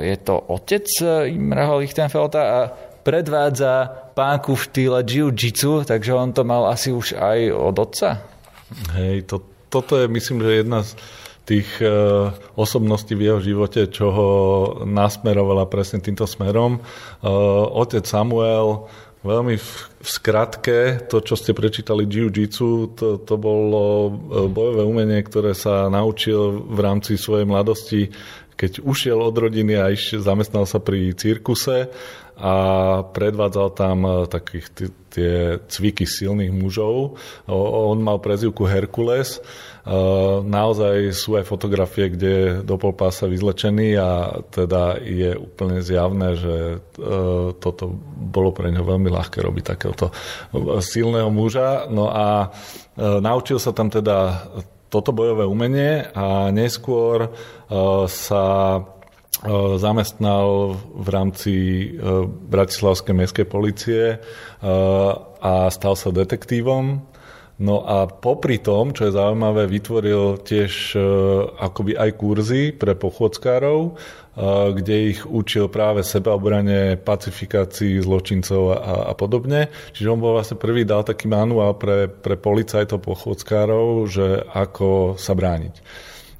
je 0.00 0.16
to 0.20 0.34
otec 0.36 0.84
Imraho 1.28 1.80
Lichtenfelda 1.80 2.42
a 2.44 2.58
predvádza 3.04 3.88
pánku 4.16 4.56
v 4.56 4.64
štýle 4.64 5.00
jiu-jitsu, 5.04 5.84
takže 5.84 6.16
on 6.16 6.32
to 6.32 6.42
mal 6.42 6.64
asi 6.68 6.88
už 6.88 7.16
aj 7.20 7.38
od 7.52 7.76
otca? 7.76 8.08
Hej, 8.96 9.28
to, 9.28 9.44
toto 9.68 10.00
je, 10.00 10.08
myslím, 10.08 10.40
že 10.40 10.60
jedna 10.64 10.80
z 10.80 10.96
tých 11.44 11.68
e, 11.84 11.88
osobností 12.56 13.12
v 13.12 13.28
jeho 13.28 13.40
živote, 13.44 13.92
čo 13.92 14.06
ho 14.08 14.30
nasmerovala 14.88 15.68
presne 15.68 16.00
týmto 16.00 16.24
smerom. 16.24 16.80
E, 16.80 17.28
otec 17.68 18.08
Samuel, 18.08 18.88
veľmi 19.24 19.56
v, 19.56 19.68
v 20.04 20.08
skratke, 20.08 21.08
to, 21.08 21.24
čo 21.24 21.34
ste 21.34 21.56
prečítali 21.56 22.04
jiu-jitsu, 22.04 22.92
to, 22.92 23.08
to 23.24 23.34
bolo 23.40 23.84
e, 24.06 24.10
bojové 24.52 24.84
umenie, 24.84 25.24
ktoré 25.24 25.56
sa 25.56 25.88
naučil 25.88 26.68
v 26.68 26.78
rámci 26.84 27.16
svojej 27.16 27.48
mladosti, 27.48 28.12
keď 28.54 28.84
ušiel 28.84 29.18
od 29.18 29.34
rodiny 29.34 29.74
a 29.80 29.90
iš, 29.90 30.20
zamestnal 30.20 30.68
sa 30.68 30.78
pri 30.78 31.16
cirkuse 31.16 31.90
a 32.34 32.54
predvádzal 33.14 33.68
tam 33.78 33.98
e, 34.02 34.10
takých 34.26 34.66
t- 34.74 34.94
tie 35.14 35.62
cviky 35.70 36.02
silných 36.02 36.50
mužov. 36.50 37.14
On 37.46 37.94
mal 38.02 38.18
prezivku 38.18 38.66
Herkules. 38.66 39.38
E, 39.38 39.40
naozaj 40.42 41.14
sú 41.14 41.38
aj 41.38 41.46
fotografie, 41.46 42.10
kde 42.10 42.66
do 42.66 42.74
polpása 42.74 43.30
vyzlečený 43.30 43.88
a 43.94 44.42
teda 44.50 44.98
je 44.98 45.38
úplne 45.38 45.78
zjavné, 45.78 46.28
že 46.34 46.54
e, 46.74 46.76
toto 47.54 47.94
bolo 48.18 48.50
pre 48.50 48.74
ňo 48.74 48.82
veľmi 48.82 49.14
ľahké 49.14 49.38
robiť 49.38 49.64
takéhoto 49.70 50.10
silného 50.82 51.30
muža. 51.30 51.86
No 51.86 52.10
a 52.10 52.50
naučil 52.98 53.62
sa 53.62 53.70
tam 53.70 53.94
teda 53.94 54.50
toto 54.90 55.10
bojové 55.10 55.46
umenie 55.46 56.06
a 56.14 56.54
neskôr 56.54 57.30
sa 58.06 58.44
zamestnal 59.76 60.80
v 60.96 61.08
rámci 61.12 61.54
Bratislavskej 62.48 63.14
mestskej 63.14 63.46
policie 63.46 64.18
a 65.40 65.52
stal 65.68 65.94
sa 65.94 66.08
detektívom. 66.08 67.12
No 67.54 67.86
a 67.86 68.10
popri 68.10 68.58
tom, 68.58 68.90
čo 68.90 69.06
je 69.06 69.14
zaujímavé, 69.14 69.70
vytvoril 69.70 70.42
tiež 70.42 70.98
akoby 71.54 71.94
aj 71.94 72.10
kurzy 72.18 72.74
pre 72.74 72.98
pochodskárov, 72.98 73.94
kde 74.74 75.14
ich 75.14 75.22
učil 75.22 75.70
práve 75.70 76.02
sebaobrane, 76.02 76.98
pacifikácii 76.98 78.02
zločincov 78.02 78.74
a, 78.74 78.78
a 79.06 79.12
podobne. 79.14 79.70
Čiže 79.94 80.10
on 80.10 80.18
bol 80.18 80.34
vlastne 80.34 80.58
prvý, 80.58 80.82
dal 80.82 81.06
taký 81.06 81.30
manuál 81.30 81.78
pre, 81.78 82.10
pre 82.10 82.34
policajtov 82.34 82.98
pochodskárov, 82.98 84.10
že 84.10 84.42
ako 84.50 85.14
sa 85.14 85.38
brániť. 85.38 85.74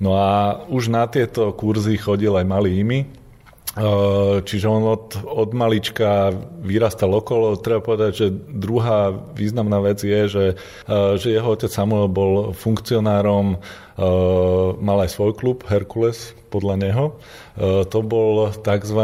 No 0.03 0.19
a 0.19 0.63
už 0.67 0.91
na 0.91 1.07
tieto 1.07 1.55
kurzy 1.55 1.95
chodil 1.99 2.35
aj 2.35 2.47
malý 2.47 2.83
Imi, 2.83 3.01
Čiže 4.47 4.71
on 4.71 4.87
od, 4.87 5.19
od 5.27 5.51
malička 5.51 6.31
vyrastal 6.63 7.11
okolo. 7.11 7.59
Treba 7.59 7.83
povedať, 7.83 8.13
že 8.15 8.27
druhá 8.31 9.11
významná 9.11 9.83
vec 9.83 9.99
je, 9.99 10.21
že, 10.31 10.47
že 11.19 11.29
jeho 11.35 11.59
otec 11.59 11.75
Samuel 11.75 12.07
bol 12.07 12.55
funkcionárom, 12.55 13.59
mal 14.79 14.99
aj 15.03 15.11
svoj 15.11 15.35
klub 15.35 15.67
Herkules 15.67 16.39
podľa 16.55 16.75
neho. 16.87 17.05
To 17.91 17.99
bol 18.07 18.55
tzv. 18.55 19.01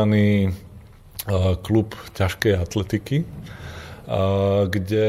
klub 1.67 1.89
ťažkej 2.15 2.55
atletiky, 2.63 3.27
kde 4.71 5.09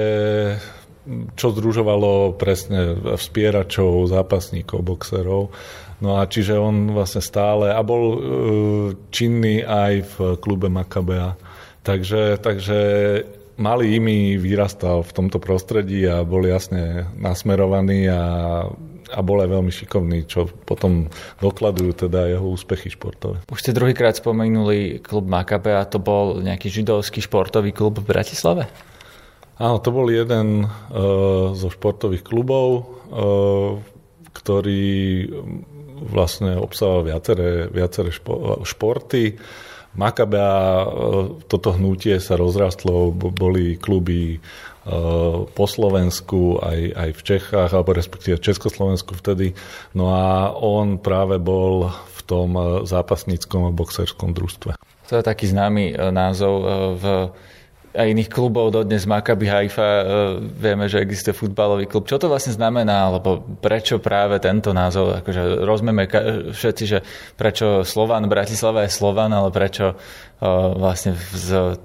čo 1.34 1.50
združovalo 1.50 2.38
presne 2.38 2.94
vspieračov, 3.18 4.06
zápasníkov, 4.06 4.86
boxerov. 4.86 5.50
No 6.02 6.18
a 6.18 6.26
čiže 6.26 6.58
on 6.58 6.94
vlastne 6.98 7.22
stále, 7.22 7.70
a 7.74 7.82
bol 7.86 8.04
uh, 8.06 8.18
činný 9.14 9.62
aj 9.62 9.94
v 10.06 10.16
klube 10.42 10.70
Makabea. 10.70 11.38
Takže, 11.82 12.42
takže 12.42 12.80
malý 13.58 13.98
imi 14.02 14.38
vyrastal 14.38 15.06
v 15.06 15.14
tomto 15.14 15.38
prostredí 15.38 16.06
a 16.06 16.26
bol 16.26 16.46
jasne 16.46 17.10
nasmerovaný 17.18 18.10
a, 18.10 18.24
a 19.14 19.20
bol 19.22 19.42
aj 19.42 19.50
veľmi 19.50 19.74
šikovný, 19.74 20.26
čo 20.26 20.50
potom 20.50 21.10
dokladujú 21.42 22.10
teda 22.10 22.30
jeho 22.30 22.50
úspechy 22.50 22.94
športové. 22.94 23.42
Už 23.50 23.62
ste 23.62 23.74
druhýkrát 23.74 24.18
spomenuli 24.18 25.02
klub 25.02 25.30
Makabea, 25.30 25.86
to 25.90 26.02
bol 26.02 26.42
nejaký 26.42 26.70
židovský 26.70 27.22
športový 27.22 27.74
klub 27.74 28.02
v 28.02 28.10
Bratislave? 28.10 28.66
Áno, 29.62 29.78
to 29.78 29.94
bol 29.94 30.10
jeden 30.10 30.66
uh, 30.66 31.54
zo 31.54 31.70
športových 31.70 32.26
klubov, 32.26 32.82
uh, 33.14 33.78
ktorý 34.34 35.30
vlastne 36.02 36.58
obsahoval 36.58 37.14
viaceré, 37.14 37.70
viaceré 37.70 38.10
špo, 38.10 38.66
športy. 38.66 39.38
Makabea, 39.94 40.82
uh, 40.82 40.86
toto 41.46 41.78
hnutie 41.78 42.18
sa 42.18 42.42
rozrastlo, 42.42 43.14
boli 43.14 43.78
kluby 43.78 44.42
po 45.54 45.70
Slovensku, 45.70 46.58
aj, 46.58 46.80
aj 46.98 47.10
v 47.14 47.22
Čechách, 47.22 47.70
alebo 47.70 47.94
respektíve 47.94 48.42
Československu 48.42 49.14
vtedy. 49.14 49.54
No 49.94 50.10
a 50.10 50.58
on 50.58 50.98
práve 50.98 51.38
bol 51.38 51.94
v 51.94 52.20
tom 52.26 52.58
zápasníckom 52.82 53.70
a 53.70 53.76
boxerskom 53.78 54.34
družstve. 54.34 54.74
To 54.82 55.14
je 55.14 55.22
taký 55.22 55.54
známy 55.54 55.94
názov 56.10 56.66
v 56.98 57.30
a 57.92 58.08
iných 58.08 58.32
klubov, 58.32 58.72
dodnes 58.72 59.04
Maccabi 59.04 59.52
Haifa, 59.52 59.84
e, 59.84 60.04
vieme, 60.48 60.88
že 60.88 61.04
existuje 61.04 61.36
futbalový 61.36 61.92
klub. 61.92 62.08
Čo 62.08 62.24
to 62.24 62.32
vlastne 62.32 62.56
znamená, 62.56 63.12
alebo 63.12 63.44
prečo 63.60 64.00
práve 64.00 64.40
tento 64.40 64.72
názov? 64.72 65.20
Akože 65.20 65.68
rozumieme 65.68 66.08
všetci, 66.56 66.84
že 66.88 67.04
prečo 67.36 67.84
Slovan 67.84 68.32
Bratislava 68.32 68.88
je 68.88 68.96
Slovan, 68.96 69.36
ale 69.36 69.52
prečo 69.52 69.92
e, 69.92 69.96
vlastne 70.80 71.20
z, 71.36 71.76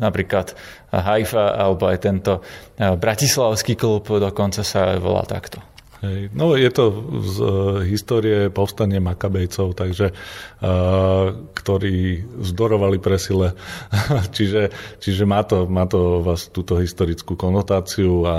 napríklad 0.00 0.56
Haifa 0.94 1.60
alebo 1.60 1.92
aj 1.92 1.98
tento 2.00 2.32
e, 2.80 2.96
bratislavský 2.96 3.76
klub 3.76 4.08
dokonca 4.08 4.64
sa 4.64 4.96
volá 4.96 5.28
takto. 5.28 5.73
Hej. 6.04 6.36
No 6.36 6.52
je 6.52 6.68
to 6.68 6.84
z 7.24 7.36
uh, 7.40 7.48
histórie 7.80 8.52
povstanie 8.52 9.00
Makabejcov, 9.00 9.72
takže 9.72 10.12
uh, 10.12 11.32
ktorí 11.56 12.20
zdorovali 12.44 13.00
presile. 13.00 13.56
čiže 14.36 14.68
čiže 15.00 15.24
má, 15.24 15.40
to, 15.48 15.64
má 15.64 15.88
to 15.88 16.20
vás 16.20 16.52
túto 16.52 16.76
historickú 16.76 17.40
konotáciu 17.40 18.28
a 18.28 18.36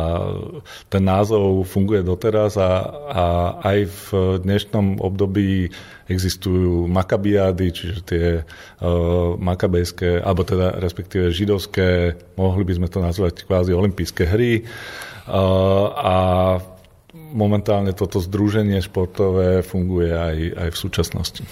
ten 0.93 1.01
názov 1.01 1.65
funguje 1.65 2.05
doteraz 2.05 2.61
a, 2.61 2.85
a 3.09 3.25
aj 3.65 3.79
v 3.89 4.05
dnešnom 4.45 5.01
období 5.01 5.73
existujú 6.05 6.85
makabiády, 6.85 7.65
čiže 7.73 7.99
tie 8.05 8.25
uh, 8.45 9.33
makabejské, 9.41 10.21
alebo 10.21 10.45
teda 10.45 10.77
respektíve 10.77 11.33
židovské, 11.33 12.13
mohli 12.37 12.61
by 12.61 12.73
sme 12.77 12.87
to 12.93 13.01
nazvať 13.01 13.49
kvázi 13.49 13.73
olympijské 13.73 14.29
hry. 14.29 14.61
Uh, 15.25 15.89
a 15.97 16.15
momentálne 17.35 17.91
toto 17.91 18.23
združenie 18.23 18.79
športové 18.79 19.59
funguje 19.59 20.15
aj, 20.15 20.37
aj 20.55 20.69
v 20.71 20.77
súčasnosti. 20.79 21.43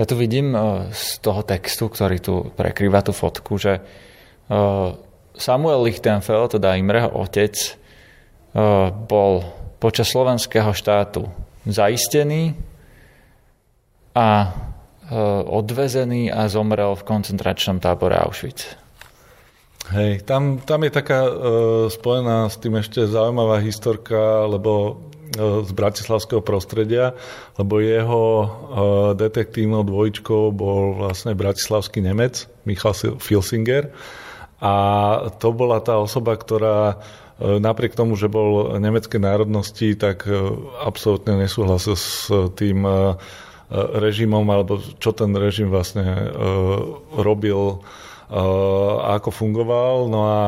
Ja 0.00 0.08
tu 0.08 0.16
vidím 0.16 0.56
e, 0.56 0.88
z 0.96 1.20
toho 1.20 1.44
textu, 1.44 1.92
ktorý 1.92 2.16
tu 2.18 2.34
prekrýva 2.56 3.04
tú 3.04 3.12
fotku, 3.12 3.60
že 3.60 3.78
e, 3.78 3.82
Samuel 5.36 5.84
Lichtenfeld, 5.84 6.56
teda 6.56 6.80
Imreho 6.80 7.12
otec, 7.12 7.52
e, 7.52 7.70
bol 8.90 9.44
počas 9.76 10.08
slovenského 10.08 10.72
štátu 10.72 11.28
zaistený 11.68 12.56
a 14.16 14.52
odvezený 15.44 16.32
a 16.32 16.48
zomrel 16.48 16.96
v 16.96 17.04
koncentračnom 17.04 17.82
tábore 17.82 18.16
Auschwitz. 18.16 18.81
Hej, 19.90 20.22
tam, 20.22 20.62
tam 20.62 20.86
je 20.86 20.92
taká 20.94 21.26
uh, 21.26 21.32
spojená 21.90 22.46
s 22.46 22.56
tým 22.62 22.78
ešte 22.78 23.02
zaujímavá 23.02 23.58
historka, 23.58 24.46
lebo 24.46 24.94
uh, 24.94 25.66
z 25.66 25.70
bratislavského 25.74 26.38
prostredia, 26.38 27.18
lebo 27.58 27.82
jeho 27.82 28.22
uh, 28.22 28.48
detektívnou 29.18 29.82
dvojičkou 29.82 30.54
bol 30.54 31.02
vlastne 31.02 31.34
bratislavský 31.34 31.98
Nemec, 31.98 32.46
Michal 32.62 32.94
Filsinger. 33.18 33.90
A 34.62 34.74
to 35.42 35.50
bola 35.50 35.82
tá 35.82 35.98
osoba, 35.98 36.38
ktorá 36.38 37.02
napriek 37.42 37.98
tomu, 37.98 38.14
že 38.14 38.30
bol 38.30 38.78
nemeckej 38.78 39.18
národnosti, 39.18 39.98
tak 39.98 40.22
absolútne 40.78 41.34
nesúhlasil 41.34 41.98
s 41.98 42.30
tým 42.54 42.86
režimom, 43.74 44.46
alebo 44.46 44.78
čo 45.02 45.10
ten 45.10 45.34
režim 45.34 45.66
vlastne 45.66 46.30
robil 47.18 47.82
ako 49.18 49.28
fungoval. 49.28 50.08
No 50.08 50.20
a 50.24 50.40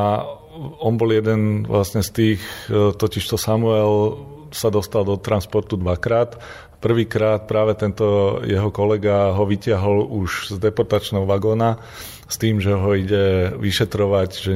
on 0.79 0.95
bol 0.95 1.11
jeden 1.11 1.67
vlastne 1.67 2.01
z 2.01 2.09
tých, 2.11 2.41
e, 2.71 2.95
totižto 2.95 3.35
Samuel 3.35 4.17
sa 4.55 4.71
dostal 4.71 5.03
do 5.03 5.19
transportu 5.19 5.75
dvakrát. 5.75 6.39
Prvýkrát 6.79 7.43
práve 7.49 7.75
tento 7.75 8.39
jeho 8.45 8.69
kolega 8.71 9.35
ho 9.35 9.43
vyťahol 9.43 10.05
už 10.05 10.55
z 10.55 10.57
deportačného 10.61 11.27
vagóna 11.27 11.81
s 12.25 12.41
tým, 12.41 12.57
že 12.57 12.73
ho 12.73 12.89
ide 12.97 13.53
vyšetrovať, 13.53 14.29
že, 14.33 14.55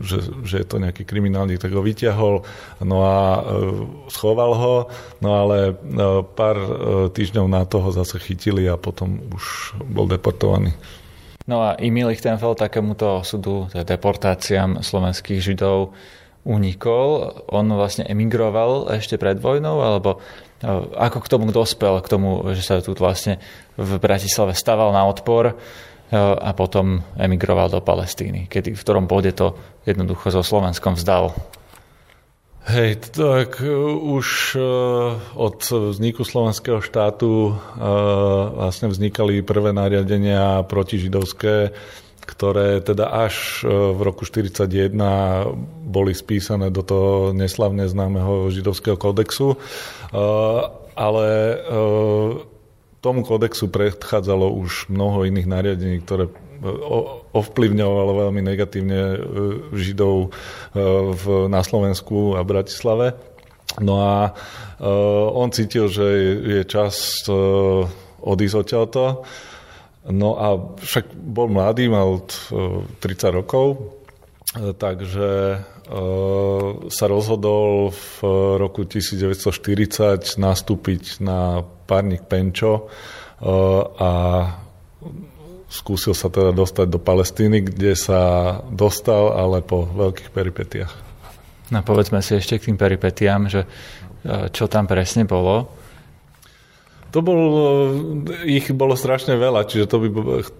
že, 0.00 0.18
že 0.40 0.56
je 0.64 0.66
to 0.66 0.80
nejaký 0.80 1.04
kriminálnik, 1.04 1.60
tak 1.60 1.76
ho 1.76 1.84
vyťahol 1.84 2.46
no 2.84 2.96
a 3.04 3.16
e, 3.18 3.42
schoval 4.08 4.52
ho, 4.54 4.76
no 5.18 5.30
ale 5.34 5.56
e, 5.68 5.74
pár 6.22 6.56
týždňov 7.10 7.46
na 7.50 7.66
toho 7.66 7.90
zase 7.90 8.22
chytili 8.22 8.70
a 8.70 8.78
potom 8.78 9.20
už 9.34 9.76
bol 9.84 10.08
deportovaný. 10.08 10.72
No 11.44 11.60
a 11.60 11.76
Emil 11.76 12.08
Lichtenfeld 12.08 12.56
takémuto 12.56 13.20
súdu, 13.20 13.68
teda 13.68 13.84
deportáciám 13.84 14.80
slovenských 14.80 15.44
židov 15.44 15.92
unikol. 16.44 17.36
On 17.52 17.64
vlastne 17.76 18.08
emigroval 18.08 18.88
ešte 18.96 19.20
pred 19.20 19.36
vojnou, 19.36 19.84
alebo 19.84 20.16
e, 20.16 20.68
ako 20.96 21.20
k 21.20 21.30
tomu 21.30 21.52
dospel, 21.52 22.00
k 22.00 22.08
tomu, 22.08 22.40
že 22.56 22.64
sa 22.64 22.80
tu 22.80 22.96
vlastne 22.96 23.40
v 23.76 24.00
Bratislave 24.00 24.56
staval 24.56 24.92
na 24.96 25.04
odpor 25.04 25.52
e, 25.52 25.54
a 26.16 26.56
potom 26.56 27.04
emigroval 27.20 27.68
do 27.68 27.84
Palestíny, 27.84 28.48
kedy, 28.48 28.72
v 28.72 28.80
ktorom 28.80 29.04
bode 29.04 29.32
to 29.36 29.56
jednoducho 29.84 30.32
so 30.32 30.40
Slovenskom 30.40 30.96
vzdal. 30.96 31.36
Hej, 32.64 33.12
tak 33.12 33.60
e, 33.60 33.68
už 34.00 34.56
e, 34.56 34.60
od 35.36 35.60
vzniku 35.68 36.24
slovenského 36.24 36.80
štátu 36.80 37.52
e, 37.52 37.54
vlastne 38.56 38.88
vznikali 38.88 39.44
prvé 39.44 39.76
nariadenia 39.76 40.64
protižidovské, 40.64 41.76
ktoré 42.24 42.80
teda 42.80 43.12
až 43.12 43.68
v 43.68 44.00
roku 44.00 44.24
1941 44.24 44.96
boli 45.84 46.16
spísané 46.16 46.72
do 46.72 46.80
toho 46.80 47.36
neslavne 47.36 47.84
známeho 47.84 48.48
židovského 48.48 48.96
kódexu. 48.96 49.60
Ale 50.96 51.28
tomu 53.04 53.20
kódexu 53.20 53.68
predchádzalo 53.68 54.48
už 54.56 54.88
mnoho 54.88 55.28
iných 55.28 55.44
nariadení, 55.44 56.00
ktoré 56.00 56.32
ovplyvňovalo 57.36 58.12
veľmi 58.24 58.40
negatívne 58.40 59.00
e, 59.12 59.18
Židov 59.76 60.16
e, 60.24 60.28
na 61.52 61.60
Slovensku 61.60 62.40
a 62.40 62.40
Bratislave. 62.40 63.12
No 63.84 64.00
a 64.00 64.32
e, 64.80 64.88
on 65.36 65.52
cítil, 65.52 65.92
že 65.92 66.06
je 66.40 66.62
čas 66.64 67.28
odísť 68.24 68.56
odtiaľto. 68.56 69.28
No 70.08 70.40
a 70.40 70.56
však 70.80 71.12
bol 71.12 71.52
mladý, 71.52 71.92
mal 71.92 72.24
30 72.24 73.04
rokov, 73.44 74.00
takže 74.54 75.60
sa 76.88 77.06
rozhodol 77.10 77.90
v 77.90 78.14
roku 78.56 78.86
1940 78.86 80.38
nastúpiť 80.38 81.18
na 81.18 81.66
párnik 81.84 82.24
Penčo 82.30 82.86
a 83.98 84.10
skúsil 85.74 86.14
sa 86.14 86.30
teda 86.30 86.54
dostať 86.54 86.86
do 86.86 87.02
Palestíny, 87.02 87.66
kde 87.66 87.98
sa 87.98 88.22
dostal, 88.70 89.34
ale 89.34 89.58
po 89.58 89.82
veľkých 89.82 90.30
peripetiach. 90.30 90.92
No 91.74 91.82
povedzme 91.82 92.22
si 92.22 92.38
ešte 92.38 92.62
k 92.62 92.70
tým 92.70 92.78
peripetiám, 92.78 93.50
že 93.50 93.66
e, 93.66 93.68
čo 94.54 94.70
tam 94.70 94.86
presne 94.86 95.26
bolo. 95.26 95.83
To 97.14 97.22
bol, 97.22 97.42
e, 98.26 98.58
ich 98.58 98.74
bolo 98.74 98.98
strašne 98.98 99.38
veľa, 99.38 99.70
čiže 99.70 99.86
to 99.86 100.02
by 100.02 100.08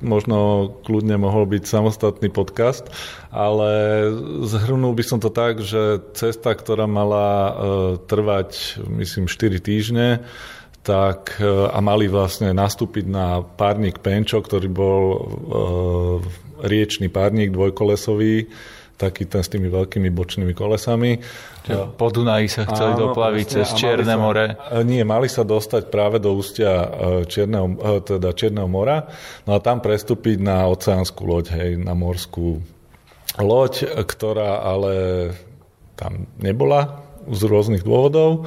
možno 0.06 0.70
kľudne 0.86 1.18
mohol 1.18 1.50
byť 1.50 1.66
samostatný 1.66 2.30
podcast, 2.30 2.86
ale 3.34 4.06
zhrnul 4.46 4.94
by 4.94 5.02
som 5.02 5.18
to 5.18 5.34
tak, 5.34 5.58
že 5.58 6.14
cesta, 6.14 6.54
ktorá 6.54 6.86
mala 6.86 7.26
e, 7.26 7.52
trvať, 8.06 8.78
myslím, 8.86 9.26
4 9.26 9.58
týždne, 9.58 10.22
tak 10.84 11.40
e, 11.40 11.48
a 11.48 11.80
mali 11.80 12.06
vlastne 12.06 12.52
nastúpiť 12.52 13.08
na 13.08 13.40
párnik 13.40 14.04
Penčo, 14.04 14.38
ktorý 14.38 14.68
bol 14.70 15.02
e, 15.10 15.18
riečný 16.68 17.08
párnik 17.08 17.50
dvojkolesový, 17.50 18.46
taký 18.94 19.26
ten 19.26 19.42
s 19.42 19.50
tými 19.50 19.66
veľkými 19.68 20.08
bočnými 20.10 20.54
kolesami. 20.54 21.18
Po 21.98 22.06
Dunaji 22.12 22.46
sa 22.46 22.62
chceli 22.68 22.94
Áno, 22.94 23.10
doplaviť 23.10 23.46
cez 23.46 23.66
Čierne 23.74 24.14
more? 24.14 24.54
Sa, 24.54 24.80
nie, 24.86 25.02
mali 25.02 25.26
sa 25.26 25.42
dostať 25.42 25.90
práve 25.90 26.22
do 26.22 26.36
ústia 26.36 26.70
e, 26.70 26.88
Čierneho, 27.26 27.66
e, 27.74 28.00
teda 28.04 28.30
Čierneho 28.36 28.68
mora, 28.70 29.10
no 29.48 29.56
a 29.56 29.58
tam 29.58 29.82
prestúpiť 29.82 30.38
na 30.38 30.68
oceánsku 30.70 31.20
loď, 31.26 31.46
hej, 31.58 31.70
na 31.80 31.96
morskú 31.96 32.62
loď, 33.40 33.90
ktorá 34.06 34.62
ale 34.62 34.94
tam 35.98 36.30
nebola 36.38 37.02
z 37.26 37.40
rôznych 37.48 37.82
dôvodov. 37.82 38.46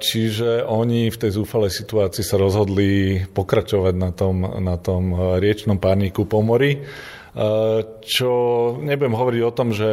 Čiže 0.00 0.64
oni 0.64 1.12
v 1.12 1.20
tej 1.20 1.36
zúfalej 1.36 1.68
situácii 1.68 2.24
sa 2.24 2.40
rozhodli 2.40 3.20
pokračovať 3.28 3.92
na 3.92 4.08
tom, 4.08 4.40
na 4.40 4.80
tom 4.80 5.12
riečnom 5.36 5.76
párniku 5.76 6.24
po 6.24 6.40
mori 6.40 6.80
čo 8.06 8.32
nebudem 8.78 9.18
hovoriť 9.18 9.42
o 9.42 9.56
tom, 9.58 9.74
že 9.74 9.90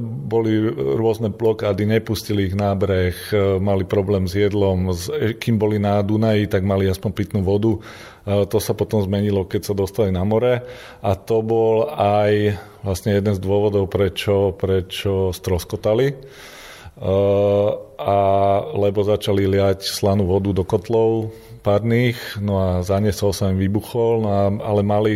boli 0.00 0.56
rôzne 0.72 1.28
blokády, 1.28 1.84
nepustili 1.84 2.48
ich 2.48 2.56
na 2.56 2.72
breh, 2.72 3.12
mali 3.60 3.84
problém 3.84 4.24
s 4.24 4.32
jedlom, 4.32 4.88
kým 5.36 5.60
boli 5.60 5.76
na 5.76 6.00
Dunaji, 6.00 6.48
tak 6.48 6.64
mali 6.64 6.88
aspoň 6.88 7.10
pitnú 7.12 7.44
vodu. 7.44 7.76
To 8.24 8.56
sa 8.56 8.72
potom 8.72 9.04
zmenilo, 9.04 9.44
keď 9.44 9.68
sa 9.68 9.74
dostali 9.76 10.08
na 10.14 10.24
more 10.24 10.64
a 11.04 11.10
to 11.12 11.44
bol 11.44 11.92
aj 11.92 12.56
vlastne 12.80 13.20
jeden 13.20 13.36
z 13.36 13.40
dôvodov, 13.44 13.92
prečo, 13.92 14.56
prečo 14.56 15.28
stroskotali 15.28 16.16
a 18.00 18.18
lebo 18.72 19.00
začali 19.04 19.44
liať 19.44 19.84
slanú 19.84 20.24
vodu 20.24 20.56
do 20.56 20.64
kotlov 20.64 21.36
párnych, 21.60 22.16
no 22.40 22.58
a 22.58 22.68
zaniesol 22.80 23.36
sa 23.36 23.52
im 23.52 23.60
vybuchol, 23.60 24.24
no 24.24 24.28
a, 24.30 24.42
ale 24.50 24.80
mali 24.82 25.14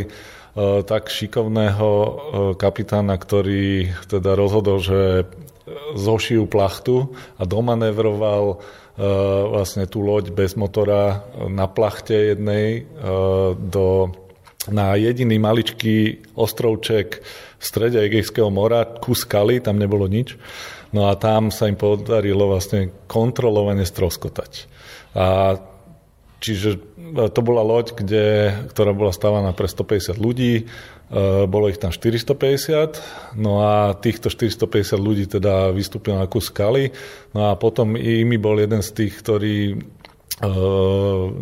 tak 0.88 1.12
šikovného 1.12 1.90
uh, 1.92 2.10
kapitána, 2.56 3.20
ktorý 3.20 3.92
teda 4.08 4.32
rozhodol, 4.32 4.80
že 4.80 5.28
zošijú 5.98 6.48
plachtu 6.48 7.12
a 7.36 7.42
domanevroval 7.44 8.62
vlastne 9.52 9.84
tú 9.84 10.00
loď 10.00 10.32
bez 10.32 10.56
motora 10.56 11.26
na 11.52 11.68
plachte 11.68 12.32
jednej 12.32 12.88
do 13.60 14.08
na 14.70 14.98
jediný 14.98 15.38
maličký 15.38 16.26
ostrovček 16.34 17.22
v 17.56 17.62
strede 17.62 18.02
Egejského 18.02 18.50
mora, 18.50 18.82
kus 18.86 19.22
skaly, 19.22 19.62
tam 19.62 19.78
nebolo 19.78 20.10
nič. 20.10 20.34
No 20.94 21.10
a 21.10 21.18
tam 21.18 21.50
sa 21.50 21.66
im 21.70 21.78
podarilo 21.78 22.50
vlastne 22.50 23.06
kontrolovane 23.06 23.86
stroskotať. 23.86 24.66
A 25.16 25.56
čiže 26.46 26.70
e, 26.78 27.26
to 27.26 27.40
bola 27.42 27.66
loď, 27.66 27.98
kde, 27.98 28.24
ktorá 28.70 28.94
bola 28.94 29.10
stávaná 29.10 29.50
pre 29.50 29.66
150 29.66 30.14
ľudí, 30.14 30.62
e, 30.62 30.64
bolo 31.50 31.66
ich 31.66 31.82
tam 31.82 31.90
450, 31.90 33.34
no 33.34 33.66
a 33.66 33.98
týchto 33.98 34.30
450 34.30 34.94
ľudí 34.94 35.26
teda 35.26 35.74
vystúpilo 35.74 36.14
na 36.14 36.30
kus 36.30 36.54
skaly, 36.54 36.94
no 37.34 37.50
a 37.50 37.58
potom 37.58 37.98
i 37.98 38.22
mi 38.22 38.38
bol 38.38 38.62
jeden 38.62 38.86
z 38.86 38.90
tých, 38.94 39.12
ktorí 39.18 39.56
e, 39.74 39.76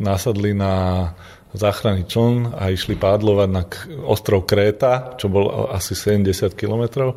nasadli 0.01 0.57
na 0.57 1.13
záchranný 1.55 2.09
čln 2.09 2.57
a 2.57 2.73
išli 2.73 2.99
pádlovať 2.99 3.49
na 3.53 3.63
ostrov 4.09 4.43
Kréta, 4.43 5.15
čo 5.21 5.31
bol 5.31 5.71
asi 5.71 5.95
70 5.95 6.51
kilometrov, 6.59 7.15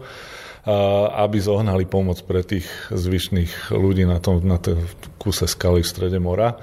aby 1.17 1.41
zohnali 1.41 1.89
pomoc 1.89 2.21
pre 2.21 2.45
tých 2.45 2.69
zvyšných 2.93 3.73
ľudí 3.73 4.05
na 4.05 4.21
tom 4.21 4.45
na 4.45 4.61
tom 4.61 4.77
kuse 5.17 5.49
skaly 5.49 5.81
v 5.81 5.89
strede 5.89 6.21
mora. 6.21 6.53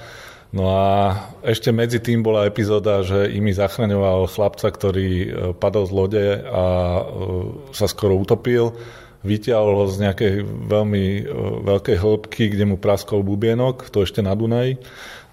No 0.54 0.70
a 0.70 0.86
ešte 1.42 1.74
medzi 1.74 1.98
tým 1.98 2.22
bola 2.22 2.46
epizóda, 2.46 3.02
že 3.02 3.26
imi 3.26 3.50
zachraňoval 3.50 4.30
chlapca, 4.30 4.70
ktorý 4.70 5.08
e, 5.10 5.28
padol 5.58 5.90
z 5.90 5.92
lode 5.92 6.26
a 6.46 6.64
e, 6.94 7.02
sa 7.74 7.90
skoro 7.90 8.14
utopil. 8.14 8.70
Vyťahol 9.26 9.82
ho 9.82 9.84
z 9.90 10.06
nejakej 10.06 10.32
veľmi 10.46 11.04
e, 11.18 11.22
veľkej 11.66 11.96
hĺbky, 11.98 12.54
kde 12.54 12.70
mu 12.70 12.78
praskol 12.78 13.26
bubienok, 13.26 13.90
to 13.90 14.06
ešte 14.06 14.22
na 14.22 14.38
Dunaji. 14.38 14.78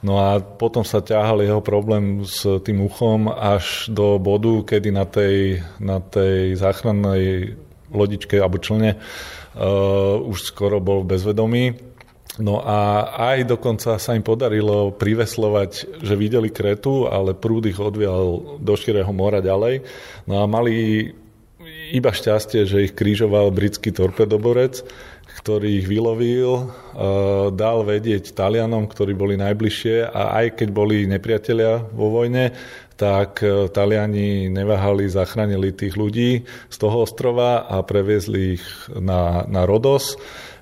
No 0.02 0.18
a 0.18 0.42
potom 0.42 0.82
sa 0.82 1.06
ťahal 1.06 1.46
jeho 1.46 1.62
problém 1.62 2.26
s 2.26 2.42
tým 2.66 2.82
uchom 2.82 3.30
až 3.30 3.94
do 3.94 4.18
bodu, 4.18 4.66
kedy 4.66 4.90
na 4.90 5.06
tej, 5.06 5.62
na 5.78 6.02
tej 6.02 6.58
záchrannej 6.58 7.54
lodičke 7.94 8.42
alebo 8.42 8.58
člne 8.58 8.98
uh, 8.98 10.18
už 10.18 10.50
skoro 10.50 10.82
bol 10.82 11.06
v 11.06 11.14
bezvedomí. 11.14 11.91
No 12.40 12.64
a 12.64 13.12
aj 13.36 13.44
dokonca 13.44 14.00
sa 14.00 14.16
im 14.16 14.24
podarilo 14.24 14.96
priveslovať, 14.96 16.00
že 16.00 16.16
videli 16.16 16.48
kretu, 16.48 17.12
ale 17.12 17.36
prúd 17.36 17.68
ich 17.68 17.76
odvial 17.76 18.56
do 18.56 18.74
širého 18.80 19.12
mora 19.12 19.44
ďalej. 19.44 19.84
No 20.32 20.40
a 20.40 20.48
mali 20.48 21.12
iba 21.92 22.12
šťastie, 22.16 22.64
že 22.64 22.88
ich 22.88 22.96
krížoval 22.96 23.52
britský 23.52 23.92
torpedoborec, 23.92 24.80
ktorý 25.44 25.84
ich 25.84 25.88
vylovil, 25.92 26.72
dal 27.52 27.84
vedieť 27.84 28.32
Talianom, 28.32 28.88
ktorí 28.88 29.12
boli 29.12 29.36
najbližšie 29.36 30.08
a 30.08 30.40
aj 30.44 30.64
keď 30.64 30.70
boli 30.72 31.04
nepriatelia 31.08 31.84
vo 31.84 32.12
vojne, 32.12 32.56
tak 33.02 33.42
e, 33.42 33.66
Taliani 33.74 34.46
neváhali, 34.54 35.10
zachránili 35.10 35.74
tých 35.74 35.98
ľudí 35.98 36.46
z 36.46 36.78
toho 36.78 37.02
ostrova 37.02 37.66
a 37.66 37.82
previezli 37.82 38.62
ich 38.62 38.66
na, 38.94 39.42
na 39.50 39.66
Rodos, 39.66 40.22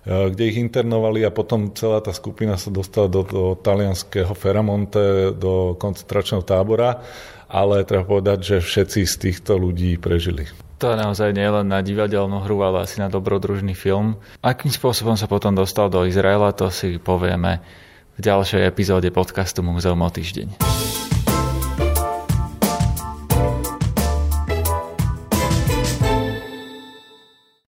kde 0.09 0.43
ich 0.49 0.57
internovali 0.57 1.21
a 1.21 1.29
potom 1.29 1.69
celá 1.77 2.01
tá 2.01 2.09
skupina 2.09 2.57
sa 2.57 2.73
dostala 2.73 3.05
do, 3.05 3.21
do 3.21 3.43
talianského 3.53 4.33
Ferramonte, 4.33 5.37
do 5.37 5.77
koncentračného 5.77 6.41
tábora, 6.41 7.05
ale 7.45 7.85
treba 7.85 8.05
povedať, 8.05 8.39
že 8.41 8.57
všetci 8.65 8.99
z 9.05 9.15
týchto 9.21 9.61
ľudí 9.61 10.01
prežili. 10.01 10.49
To 10.79 10.95
naozaj 10.95 11.35
nie 11.35 11.45
len 11.45 11.67
na 11.67 11.83
divadelnú 11.83 12.47
hru, 12.47 12.63
ale 12.63 12.87
asi 12.87 13.03
na 13.03 13.11
dobrodružný 13.11 13.75
film. 13.75 14.15
Akým 14.39 14.71
spôsobom 14.71 15.19
sa 15.19 15.27
potom 15.27 15.51
dostal 15.51 15.91
do 15.91 16.07
Izraela, 16.07 16.55
to 16.55 16.71
si 16.71 16.95
povieme 16.95 17.59
v 18.15 18.19
ďalšej 18.23 18.63
epizóde 18.63 19.11
podcastu 19.11 19.59
Múzeum 19.59 19.99
o 19.99 20.09
týždeň. 20.09 20.98